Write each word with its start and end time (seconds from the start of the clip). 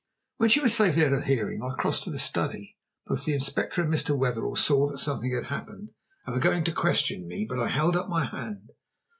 When 0.37 0.49
she 0.49 0.59
was 0.61 0.73
safely 0.75 1.05
out 1.05 1.13
of 1.13 1.25
hearing 1.25 1.61
I 1.61 1.79
crossed 1.79 2.01
to 2.05 2.09
the 2.09 2.17
study. 2.17 2.75
Both 3.05 3.25
the 3.25 3.35
Inspector 3.35 3.79
and 3.83 3.93
Mr. 3.93 4.17
Wetherell 4.17 4.55
saw 4.55 4.87
that 4.87 4.97
something 4.97 5.31
had 5.31 5.45
happened, 5.53 5.91
and 6.25 6.33
were 6.33 6.41
going 6.41 6.63
to 6.63 6.71
question 6.71 7.27
me. 7.27 7.45
But 7.47 7.59
I 7.59 7.67
held 7.67 7.95
up 7.95 8.09
my 8.09 8.25
hand. 8.25 8.71